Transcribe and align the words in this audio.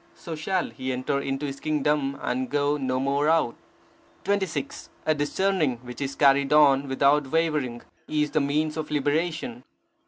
So 0.15 0.33
shall 0.33 0.71
he 0.71 0.91
enter 0.91 1.21
into 1.21 1.45
his 1.45 1.59
kingdom, 1.59 2.17
and 2.21 2.49
go 2.49 2.75
no 2.75 2.99
more 2.99 3.29
out. 3.29 3.55
26. 4.23 4.89
A 5.05 5.13
discerning 5.13 5.77
which 5.83 6.01
is 6.01 6.15
carried 6.15 6.51
on 6.51 6.87
without 6.87 7.27
wavering 7.31 7.83
is 8.07 8.31
the 8.31 8.41
means 8.41 8.77
of 8.77 8.89
liberation. 8.89 9.63